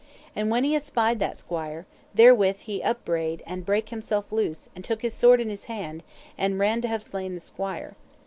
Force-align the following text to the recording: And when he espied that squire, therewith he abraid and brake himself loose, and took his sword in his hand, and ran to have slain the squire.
And 0.35 0.49
when 0.49 0.63
he 0.63 0.75
espied 0.75 1.19
that 1.19 1.37
squire, 1.37 1.85
therewith 2.15 2.61
he 2.61 2.81
abraid 2.81 3.43
and 3.45 3.63
brake 3.63 3.89
himself 3.89 4.31
loose, 4.31 4.67
and 4.75 4.83
took 4.83 5.03
his 5.03 5.13
sword 5.13 5.39
in 5.39 5.51
his 5.51 5.65
hand, 5.65 6.01
and 6.39 6.57
ran 6.57 6.81
to 6.81 6.87
have 6.87 7.03
slain 7.03 7.35
the 7.35 7.39
squire. 7.39 7.93